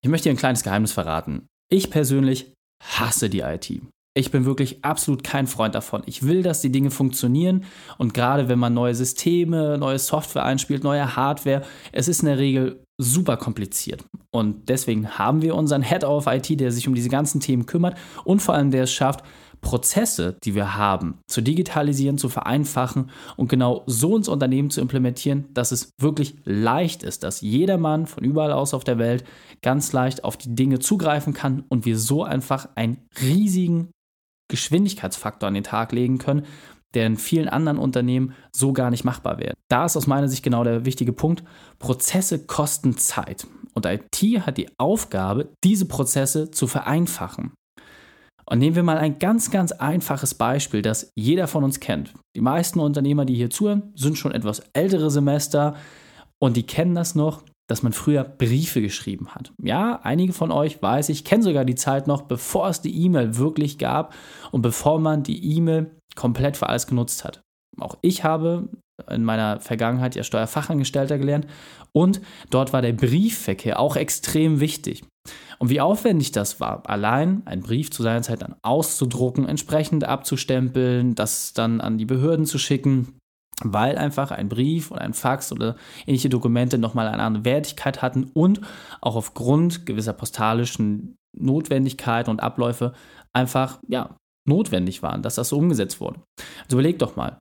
[0.02, 1.46] Ich möchte dir ein kleines Geheimnis verraten.
[1.70, 3.82] Ich persönlich hasse die IT.
[4.14, 6.02] Ich bin wirklich absolut kein Freund davon.
[6.06, 7.64] Ich will, dass die Dinge funktionieren
[7.98, 11.62] und gerade wenn man neue Systeme, neue Software einspielt, neue Hardware,
[11.92, 14.04] es ist in der Regel super kompliziert.
[14.30, 17.96] Und deswegen haben wir unseren Head of IT, der sich um diese ganzen Themen kümmert
[18.24, 19.24] und vor allem der es schafft,
[19.60, 25.46] Prozesse, die wir haben, zu digitalisieren, zu vereinfachen und genau so ins Unternehmen zu implementieren,
[25.54, 29.24] dass es wirklich leicht ist, dass jedermann von überall aus auf der Welt
[29.62, 33.90] ganz leicht auf die Dinge zugreifen kann und wir so einfach einen riesigen
[34.48, 36.46] Geschwindigkeitsfaktor an den Tag legen können,
[36.94, 39.54] der in vielen anderen Unternehmen so gar nicht machbar wäre.
[39.68, 41.44] Da ist aus meiner Sicht genau der wichtige Punkt.
[41.78, 43.46] Prozesse kosten Zeit.
[43.74, 47.52] Und IT hat die Aufgabe, diese Prozesse zu vereinfachen.
[48.50, 52.14] Und nehmen wir mal ein ganz, ganz einfaches Beispiel, das jeder von uns kennt.
[52.34, 55.76] Die meisten Unternehmer, die hier zuhören, sind schon etwas ältere Semester
[56.38, 59.52] und die kennen das noch, dass man früher Briefe geschrieben hat.
[59.62, 63.36] Ja, einige von euch weiß ich, kennen sogar die Zeit noch, bevor es die E-Mail
[63.36, 64.14] wirklich gab
[64.50, 67.42] und bevor man die E-Mail komplett für alles genutzt hat.
[67.78, 68.70] Auch ich habe
[69.10, 71.46] in meiner Vergangenheit ja Steuerfachangestellter gelernt
[71.92, 72.20] und
[72.50, 75.04] dort war der Briefverkehr auch extrem wichtig.
[75.58, 81.14] Und wie aufwendig das war, allein einen Brief zu seiner Zeit dann auszudrucken, entsprechend abzustempeln,
[81.14, 83.18] das dann an die Behörden zu schicken,
[83.62, 85.76] weil einfach ein Brief oder ein Fax oder
[86.06, 88.60] ähnliche Dokumente nochmal eine andere Wertigkeit hatten und
[89.00, 92.92] auch aufgrund gewisser postalischen Notwendigkeiten und Abläufe
[93.32, 94.16] einfach, ja,
[94.48, 96.20] notwendig waren, dass das so umgesetzt wurde.
[96.64, 97.38] Also überleg doch mal,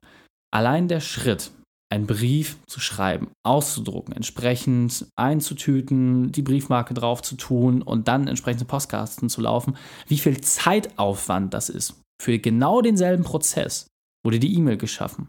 [0.50, 1.50] allein der Schritt,
[1.90, 8.60] einen Brief zu schreiben, auszudrucken, entsprechend einzutüten, die Briefmarke drauf zu tun und dann entsprechend
[8.60, 9.76] zum Postkasten zu laufen,
[10.06, 12.00] wie viel Zeitaufwand das ist.
[12.20, 13.86] Für genau denselben Prozess
[14.24, 15.28] wurde die E-Mail geschaffen.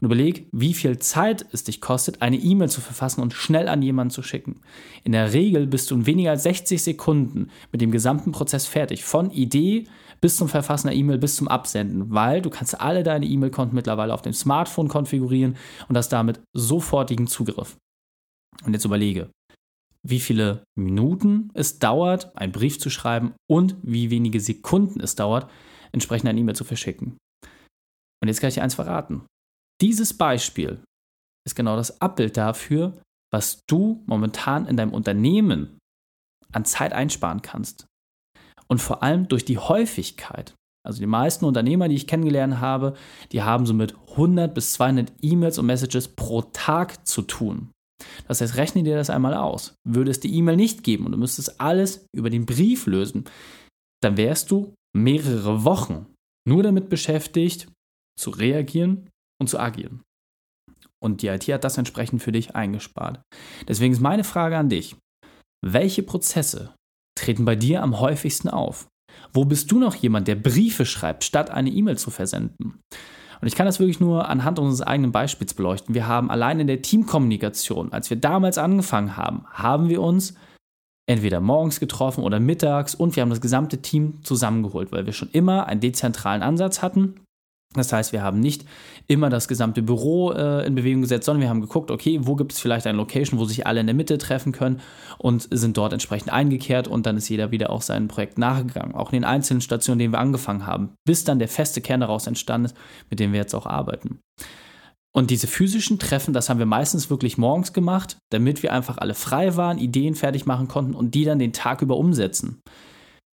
[0.00, 3.82] Und überleg, wie viel Zeit es dich kostet, eine E-Mail zu verfassen und schnell an
[3.82, 4.60] jemanden zu schicken.
[5.04, 9.04] In der Regel bist du in weniger als 60 Sekunden mit dem gesamten Prozess fertig.
[9.04, 9.84] Von Idee
[10.22, 14.14] bis zum Verfassen der E-Mail, bis zum Absenden, weil du kannst alle deine E-Mail-Konten mittlerweile
[14.14, 15.56] auf dem Smartphone konfigurieren
[15.88, 17.76] und hast damit sofortigen Zugriff.
[18.64, 19.30] Und jetzt überlege,
[20.06, 25.50] wie viele Minuten es dauert, einen Brief zu schreiben und wie wenige Sekunden es dauert,
[25.90, 27.16] entsprechend eine E-Mail zu verschicken.
[28.22, 29.26] Und jetzt kann ich dir eins verraten.
[29.80, 30.82] Dieses Beispiel
[31.44, 33.00] ist genau das Abbild dafür,
[33.32, 35.78] was du momentan in deinem Unternehmen
[36.52, 37.86] an Zeit einsparen kannst.
[38.72, 40.54] Und vor allem durch die Häufigkeit.
[40.82, 42.94] Also die meisten Unternehmer, die ich kennengelernt habe,
[43.30, 47.70] die haben so mit 100 bis 200 E-Mails und Messages pro Tag zu tun.
[48.28, 49.74] Das heißt, rechne dir das einmal aus.
[49.86, 53.24] Würde es die E-Mail nicht geben und du müsstest alles über den Brief lösen,
[54.02, 56.06] dann wärst du mehrere Wochen
[56.48, 57.70] nur damit beschäftigt,
[58.18, 60.00] zu reagieren und zu agieren.
[60.98, 63.20] Und die IT hat das entsprechend für dich eingespart.
[63.68, 64.96] Deswegen ist meine Frage an dich.
[65.62, 66.74] Welche Prozesse
[67.22, 68.88] treten bei dir am häufigsten auf?
[69.32, 72.80] Wo bist du noch jemand, der Briefe schreibt, statt eine E-Mail zu versenden?
[73.40, 75.94] Und ich kann das wirklich nur anhand unseres eigenen Beispiels beleuchten.
[75.94, 80.34] Wir haben allein in der Teamkommunikation, als wir damals angefangen haben, haben wir uns
[81.08, 85.30] entweder morgens getroffen oder mittags und wir haben das gesamte Team zusammengeholt, weil wir schon
[85.32, 87.21] immer einen dezentralen Ansatz hatten
[87.74, 88.64] das heißt, wir haben nicht
[89.06, 92.52] immer das gesamte Büro äh, in Bewegung gesetzt, sondern wir haben geguckt, okay, wo gibt
[92.52, 94.80] es vielleicht eine Location, wo sich alle in der Mitte treffen können
[95.18, 98.94] und sind dort entsprechend eingekehrt und dann ist jeder wieder auch seinem Projekt nachgegangen.
[98.94, 102.26] Auch in den einzelnen Stationen, denen wir angefangen haben, bis dann der feste Kern daraus
[102.26, 102.76] entstanden ist,
[103.10, 104.20] mit dem wir jetzt auch arbeiten.
[105.14, 109.14] Und diese physischen Treffen, das haben wir meistens wirklich morgens gemacht, damit wir einfach alle
[109.14, 112.60] frei waren, Ideen fertig machen konnten und die dann den Tag über umsetzen.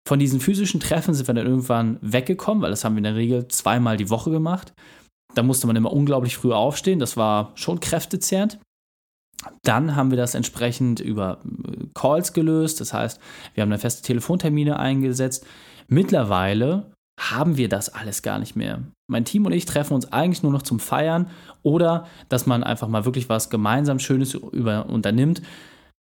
[0.10, 3.14] Von diesen physischen Treffen sind wir dann irgendwann weggekommen, weil das haben wir in der
[3.14, 4.74] Regel zweimal die Woche gemacht.
[5.36, 8.58] Da musste man immer unglaublich früh aufstehen, das war schon kräftezehrend.
[9.62, 13.22] Dann haben wir das entsprechend über äh, Calls gelöst, das heißt,
[13.54, 15.46] wir haben dann feste Telefontermine eingesetzt.
[15.88, 18.82] Mittlerweile haben wir das alles gar nicht mehr.
[19.08, 21.30] Mein Team und ich treffen uns eigentlich nur noch zum Feiern
[21.62, 25.44] oder dass man einfach mal wirklich was gemeinsam Schönes über unternimmt.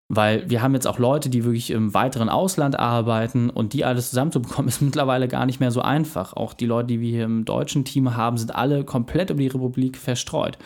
[0.09, 4.09] Weil wir haben jetzt auch Leute, die wirklich im weiteren Ausland arbeiten und die alles
[4.09, 6.33] zusammenzubekommen, ist mittlerweile gar nicht mehr so einfach.
[6.33, 9.47] Auch die Leute, die wir hier im deutschen Team haben, sind alle komplett über die
[9.47, 10.57] Republik verstreut.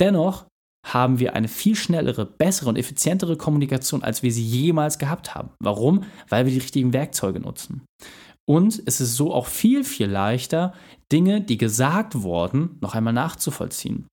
[0.00, 0.46] Dennoch
[0.84, 5.50] haben wir eine viel schnellere, bessere und effizientere Kommunikation, als wir sie jemals gehabt haben.
[5.58, 6.04] Warum?
[6.28, 7.86] Weil wir die richtigen Werkzeuge nutzen.
[8.46, 10.74] Und es ist so auch viel, viel leichter,
[11.10, 14.06] Dinge, die gesagt wurden, noch einmal nachzuvollziehen.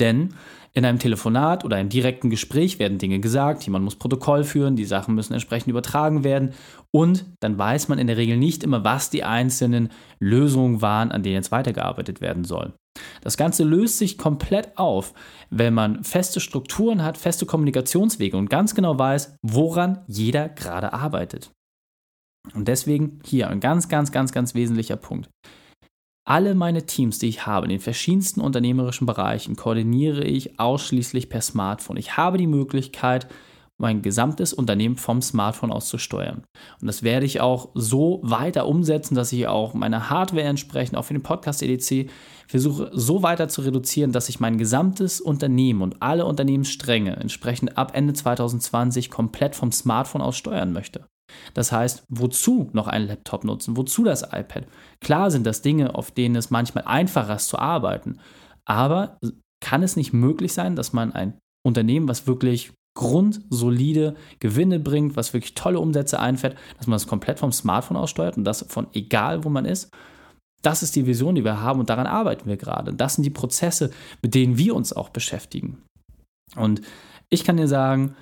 [0.00, 0.34] Denn
[0.76, 4.84] in einem Telefonat oder einem direkten Gespräch werden Dinge gesagt, jemand muss Protokoll führen, die
[4.84, 6.52] Sachen müssen entsprechend übertragen werden
[6.90, 11.22] und dann weiß man in der Regel nicht immer, was die einzelnen Lösungen waren, an
[11.22, 12.74] denen jetzt weitergearbeitet werden soll.
[13.22, 15.14] Das Ganze löst sich komplett auf,
[15.50, 21.52] wenn man feste Strukturen hat, feste Kommunikationswege und ganz genau weiß, woran jeder gerade arbeitet.
[22.52, 25.30] Und deswegen hier ein ganz, ganz, ganz, ganz wesentlicher Punkt.
[26.26, 31.42] Alle meine Teams, die ich habe, in den verschiedensten unternehmerischen Bereichen, koordiniere ich ausschließlich per
[31.42, 31.98] Smartphone.
[31.98, 33.26] Ich habe die Möglichkeit,
[33.76, 36.44] mein gesamtes Unternehmen vom Smartphone aus zu steuern.
[36.80, 41.04] Und das werde ich auch so weiter umsetzen, dass ich auch meine Hardware entsprechend, auch
[41.04, 42.08] für den Podcast EDC,
[42.46, 47.92] versuche so weiter zu reduzieren, dass ich mein gesamtes Unternehmen und alle Unternehmensstränge entsprechend ab
[47.94, 51.04] Ende 2020 komplett vom Smartphone aus steuern möchte.
[51.54, 53.76] Das heißt, wozu noch einen Laptop nutzen?
[53.76, 54.66] Wozu das iPad?
[55.00, 58.20] Klar sind das Dinge, auf denen es manchmal einfacher ist zu arbeiten,
[58.64, 59.18] aber
[59.60, 65.32] kann es nicht möglich sein, dass man ein Unternehmen, was wirklich grundsolide Gewinne bringt, was
[65.32, 68.86] wirklich tolle Umsätze einfährt, dass man das komplett vom Smartphone aus steuert und das von
[68.92, 69.90] egal, wo man ist?
[70.62, 72.94] Das ist die Vision, die wir haben und daran arbeiten wir gerade.
[72.94, 73.90] Das sind die Prozesse,
[74.22, 75.82] mit denen wir uns auch beschäftigen.
[76.56, 76.80] Und
[77.28, 78.14] ich kann dir sagen,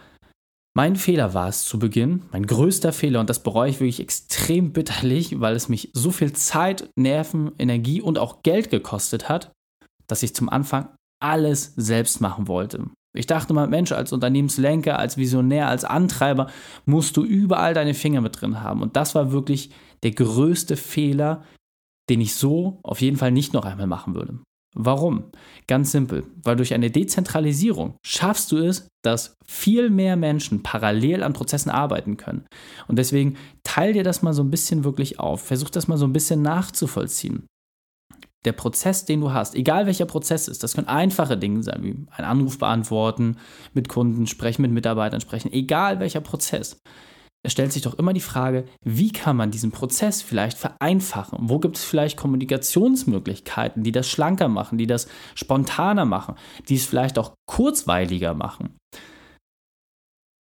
[0.75, 4.73] mein Fehler war es zu Beginn, mein größter Fehler, und das bereue ich wirklich extrem
[4.73, 9.53] bitterlich, weil es mich so viel Zeit, Nerven, Energie und auch Geld gekostet hat,
[10.07, 10.89] dass ich zum Anfang
[11.21, 12.87] alles selbst machen wollte.
[13.15, 16.49] Ich dachte mal, Mensch, als Unternehmenslenker, als Visionär, als Antreiber
[16.87, 18.81] musst du überall deine Finger mit drin haben.
[18.81, 19.71] Und das war wirklich
[20.03, 21.45] der größte Fehler,
[22.09, 24.39] den ich so auf jeden Fall nicht noch einmal machen würde.
[24.75, 25.25] Warum?
[25.67, 31.35] Ganz simpel, weil durch eine Dezentralisierung schaffst du es, dass viel mehr Menschen parallel an
[31.35, 32.47] Prozessen arbeiten können.
[32.89, 35.43] Und deswegen teil dir das mal so ein bisschen wirklich auf.
[35.43, 37.47] Versuch das mal so ein bisschen nachzuvollziehen.
[38.45, 41.91] Der Prozess, den du hast, egal welcher Prozess ist, das können einfache Dinge sein, wie
[41.91, 43.37] einen Anruf beantworten,
[43.73, 46.81] mit Kunden sprechen, mit Mitarbeitern sprechen, egal welcher Prozess
[47.44, 51.39] es stellt sich doch immer die Frage, wie kann man diesen Prozess vielleicht vereinfachen?
[51.43, 56.37] Wo gibt es vielleicht Kommunikationsmöglichkeiten, die das schlanker machen, die das spontaner machen,
[56.69, 58.77] die es vielleicht auch kurzweiliger machen?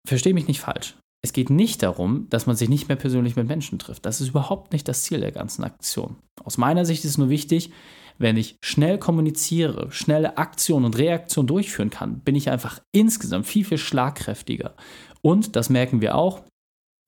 [0.07, 0.97] Verstehe mich nicht falsch.
[1.25, 4.05] Es geht nicht darum, dass man sich nicht mehr persönlich mit Menschen trifft.
[4.05, 6.17] Das ist überhaupt nicht das Ziel der ganzen Aktion.
[6.43, 7.71] Aus meiner Sicht ist es nur wichtig,
[8.19, 13.65] wenn ich schnell kommuniziere, schnelle Aktion und Reaktion durchführen kann, bin ich einfach insgesamt viel,
[13.65, 14.75] viel schlagkräftiger.
[15.23, 16.43] Und das merken wir auch,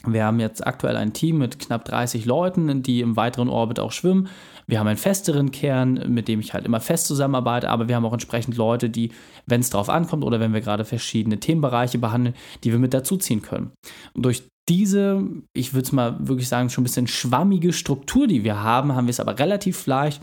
[0.07, 3.93] wir haben jetzt aktuell ein Team mit knapp 30 Leuten, die im weiteren Orbit auch
[3.93, 4.29] schwimmen.
[4.67, 8.05] Wir haben einen festeren Kern, mit dem ich halt immer fest zusammenarbeite, aber wir haben
[8.05, 9.13] auch entsprechend Leute, die,
[9.47, 13.43] wenn es drauf ankommt oder wenn wir gerade verschiedene Themenbereiche behandeln, die wir mit dazuziehen
[13.43, 13.73] können.
[14.15, 18.45] Und durch diese, ich würde es mal wirklich sagen, schon ein bisschen schwammige Struktur, die
[18.45, 20.23] wir haben, haben wir es aber relativ leicht,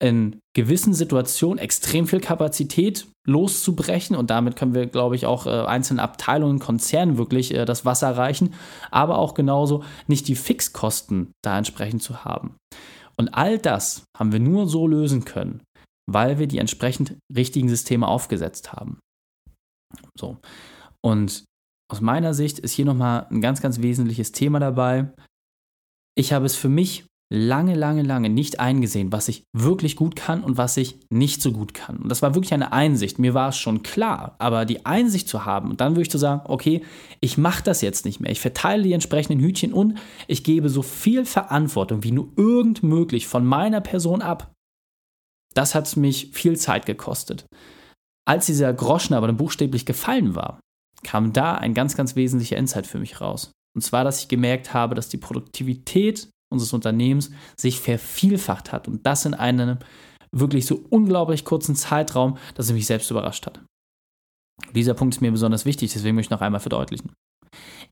[0.00, 5.50] in gewissen Situationen extrem viel Kapazität loszubrechen und damit können wir, glaube ich, auch äh,
[5.50, 8.54] einzelne Abteilungen, Konzernen wirklich äh, das Wasser reichen,
[8.90, 12.56] aber auch genauso nicht die Fixkosten da entsprechend zu haben.
[13.16, 15.62] Und all das haben wir nur so lösen können,
[16.08, 19.00] weil wir die entsprechend richtigen Systeme aufgesetzt haben.
[20.16, 20.38] So.
[21.04, 21.44] Und
[21.90, 25.12] aus meiner Sicht ist hier nochmal ein ganz, ganz wesentliches Thema dabei.
[26.16, 30.42] Ich habe es für mich lange, lange, lange nicht eingesehen, was ich wirklich gut kann
[30.42, 31.98] und was ich nicht so gut kann.
[31.98, 33.18] Und das war wirklich eine Einsicht.
[33.18, 36.18] Mir war es schon klar, aber die Einsicht zu haben und dann würde ich zu
[36.18, 36.82] sagen, okay,
[37.20, 38.32] ich mache das jetzt nicht mehr.
[38.32, 43.26] Ich verteile die entsprechenden Hütchen und ich gebe so viel Verantwortung wie nur irgend möglich
[43.26, 44.52] von meiner Person ab.
[45.54, 47.44] Das hat mich viel Zeit gekostet.
[48.26, 50.60] Als dieser Groschen aber dann buchstäblich gefallen war,
[51.02, 53.52] kam da ein ganz, ganz wesentlicher Insight für mich raus.
[53.74, 58.88] Und zwar, dass ich gemerkt habe, dass die Produktivität unseres Unternehmens sich vervielfacht hat.
[58.88, 59.78] Und das in einem
[60.32, 63.60] wirklich so unglaublich kurzen Zeitraum, dass es mich selbst überrascht hat.
[64.74, 67.12] Dieser Punkt ist mir besonders wichtig, deswegen möchte ich noch einmal verdeutlichen.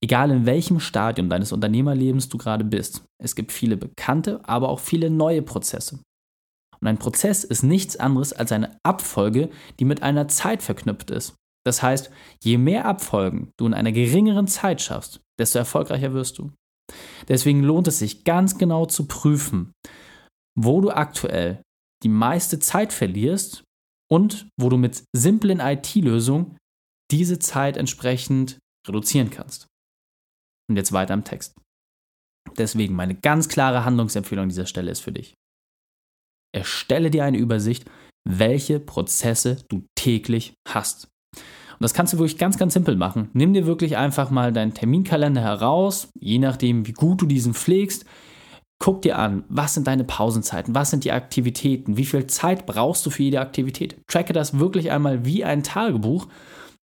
[0.03, 4.81] Egal in welchem Stadium deines Unternehmerlebens du gerade bist, es gibt viele bekannte, aber auch
[4.81, 6.01] viele neue Prozesse.
[6.81, 9.49] Und ein Prozess ist nichts anderes als eine Abfolge,
[9.81, 11.35] die mit einer Zeit verknüpft ist.
[11.65, 12.11] Das heißt,
[12.45, 16.53] je mehr Abfolgen du in einer geringeren Zeit schaffst, desto erfolgreicher wirst du.
[17.29, 19.73] Deswegen lohnt es sich ganz genau zu prüfen,
[20.59, 21.63] wo du aktuell
[22.03, 23.65] die meiste Zeit verlierst
[24.11, 26.57] und wo du mit simplen IT-Lösungen
[27.11, 29.67] diese Zeit entsprechend reduzieren kannst.
[30.69, 31.57] Und jetzt weiter im Text.
[32.57, 35.35] Deswegen meine ganz klare Handlungsempfehlung an dieser Stelle ist für dich.
[36.55, 37.91] Erstelle dir eine Übersicht,
[38.27, 41.09] welche Prozesse du täglich hast.
[41.79, 43.29] Und das kannst du wirklich ganz, ganz simpel machen.
[43.35, 48.07] Nimm dir wirklich einfach mal deinen Terminkalender heraus, je nachdem, wie gut du diesen pflegst.
[48.79, 53.05] Guck dir an, was sind deine Pausenzeiten, was sind die Aktivitäten, wie viel Zeit brauchst
[53.05, 53.97] du für jede Aktivität.
[54.07, 56.29] Tracke das wirklich einmal wie ein Tagebuch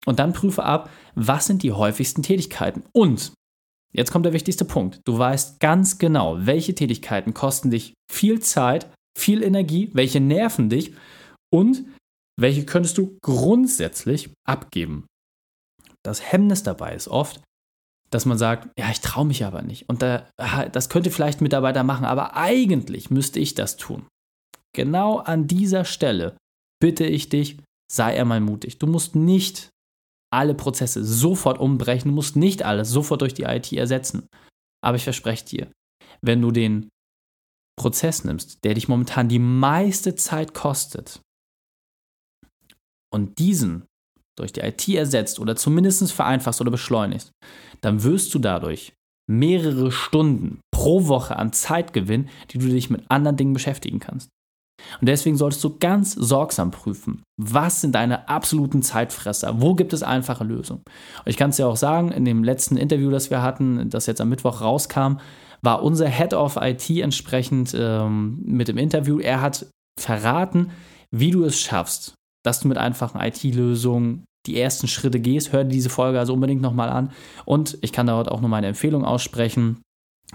[0.05, 2.84] und dann prüfe ab, was sind die häufigsten Tätigkeiten.
[2.93, 3.34] Und
[3.91, 5.01] jetzt kommt der wichtigste Punkt.
[5.05, 10.93] Du weißt ganz genau, welche Tätigkeiten kosten dich viel Zeit, viel Energie, welche nerven dich
[11.51, 11.86] und
[12.41, 15.05] welche könntest du grundsätzlich abgeben.
[16.03, 17.41] Das Hemmnis dabei ist oft,
[18.10, 19.88] dass man sagt, ja, ich traue mich aber nicht.
[19.89, 20.27] Und da,
[20.72, 24.08] das könnte vielleicht ein Mitarbeiter machen, aber eigentlich müsste ich das tun.
[24.75, 26.38] Genau an dieser Stelle
[26.81, 27.58] bitte ich dich,
[27.91, 28.79] sei einmal mutig.
[28.79, 29.69] Du musst nicht
[30.31, 34.27] alle Prozesse sofort umbrechen, du musst nicht alles sofort durch die IT ersetzen.
[34.81, 35.72] Aber ich verspreche dir,
[36.22, 36.89] wenn du den
[37.77, 41.22] Prozess nimmst, der dich momentan die meiste Zeit kostet,
[43.13, 43.85] und diesen
[44.37, 47.31] durch die IT ersetzt oder zumindest vereinfachst oder beschleunigst,
[47.81, 48.93] dann wirst du dadurch
[49.29, 54.29] mehrere Stunden pro Woche an Zeit gewinnen, die du dich mit anderen Dingen beschäftigen kannst.
[55.01, 60.03] Und deswegen solltest du ganz sorgsam prüfen, was sind deine absoluten Zeitfresser, wo gibt es
[60.03, 60.83] einfache Lösungen.
[61.19, 64.05] Und ich kann es ja auch sagen, in dem letzten Interview, das wir hatten, das
[64.05, 65.17] jetzt am Mittwoch rauskam,
[65.61, 69.19] war unser Head of IT entsprechend ähm, mit dem Interview.
[69.19, 69.67] Er hat
[69.99, 70.71] verraten,
[71.11, 75.51] wie du es schaffst, dass du mit einfachen IT-Lösungen die ersten Schritte gehst.
[75.51, 77.12] Hör dir diese Folge also unbedingt nochmal an.
[77.46, 79.81] Und ich kann dort auch nur meine Empfehlung aussprechen.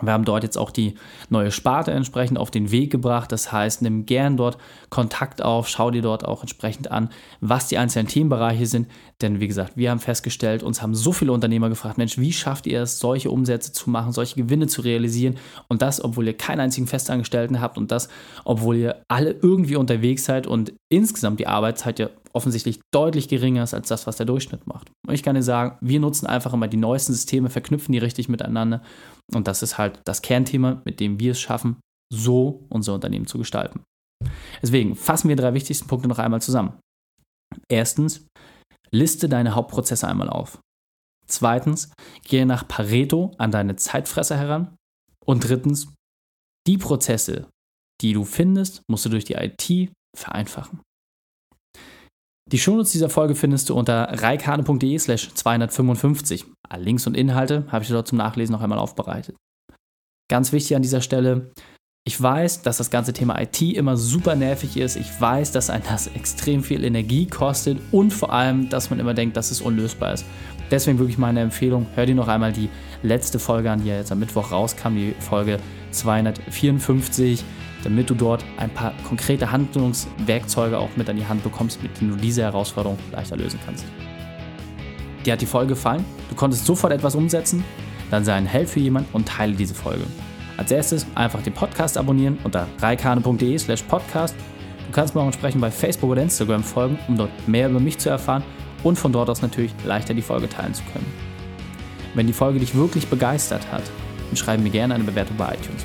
[0.03, 0.95] Wir haben dort jetzt auch die
[1.29, 3.31] neue Sparte entsprechend auf den Weg gebracht.
[3.31, 4.59] Das heißt, nimm gern dort
[4.91, 7.11] Kontakt auf, schau dir dort auch entsprechend an,
[7.41, 8.89] was die einzelnen Themenbereiche sind.
[9.23, 12.67] Denn wie gesagt, wir haben festgestellt, uns haben so viele Unternehmer gefragt, Mensch, wie schafft
[12.67, 15.37] ihr es, solche Umsätze zu machen, solche Gewinne zu realisieren?
[15.69, 18.09] Und das, obwohl ihr keinen einzigen Festangestellten habt und das,
[18.45, 23.75] obwohl ihr alle irgendwie unterwegs seid und insgesamt die Arbeitszeit ja offensichtlich deutlich geringer ist
[23.75, 24.91] als das, was der Durchschnitt macht.
[25.07, 28.29] Und ich kann dir sagen, wir nutzen einfach immer die neuesten Systeme, verknüpfen die richtig
[28.29, 28.83] miteinander.
[29.33, 31.77] Und das ist halt das Kernthema, mit dem wir es schaffen,
[32.13, 33.83] so unser Unternehmen zu gestalten.
[34.63, 36.79] Deswegen fassen wir drei wichtigsten Punkte noch einmal zusammen.
[37.69, 38.27] Erstens,
[38.91, 40.59] liste deine Hauptprozesse einmal auf.
[41.27, 41.93] Zweitens,
[42.25, 44.77] gehe nach Pareto an deine Zeitfresser heran.
[45.25, 45.93] Und drittens,
[46.67, 47.49] die Prozesse,
[48.01, 50.81] die du findest, musst du durch die IT vereinfachen.
[52.53, 56.45] Die Shownotes dieser Folge findest du unter reikane.de slash 255.
[56.69, 59.37] Alle Links und Inhalte habe ich dort zum Nachlesen noch einmal aufbereitet.
[60.31, 61.53] Ganz wichtig an dieser Stelle,
[62.07, 64.97] ich weiß, dass das ganze Thema IT immer super nervig ist.
[64.97, 69.15] Ich weiß, dass ein das extrem viel Energie kostet und vor allem, dass man immer
[69.15, 70.27] denkt, dass es unlösbar ist.
[70.71, 72.69] Deswegen wirklich meine Empfehlung, hör dir noch einmal die
[73.03, 75.59] letzte Folge an, die ja jetzt am Mittwoch rauskam, die Folge
[75.93, 77.43] 254
[77.85, 82.13] damit du dort ein paar konkrete Handlungswerkzeuge auch mit an die Hand bekommst, mit denen
[82.13, 83.85] du diese Herausforderung leichter lösen kannst.
[85.25, 86.05] Dir hat die Folge gefallen?
[86.29, 87.65] Du konntest sofort etwas umsetzen?
[88.11, 90.05] Dann sei ein Held für jemanden und teile diese Folge.
[90.57, 94.35] Als erstes einfach den Podcast abonnieren unter reikane.de slash podcast.
[94.87, 97.99] Du kannst mir auch entsprechend bei Facebook oder Instagram folgen, um dort mehr über mich
[97.99, 98.45] zu erfahren
[98.85, 101.07] und von dort aus natürlich leichter die Folge teilen zu können.
[102.15, 103.83] Wenn die Folge dich wirklich begeistert hat,
[104.29, 105.85] dann schreib mir gerne eine Bewertung bei iTunes.